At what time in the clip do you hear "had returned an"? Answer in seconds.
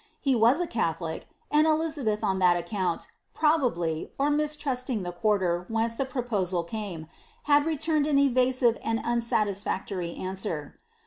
7.43-8.17